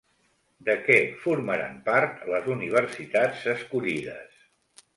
De 0.69 0.75
què 0.87 0.95
formaran 1.25 1.75
part 1.91 2.25
les 2.35 2.49
universitats 2.55 3.47
escollides? 3.57 4.45